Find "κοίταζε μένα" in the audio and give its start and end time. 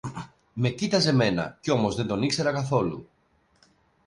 0.69-1.57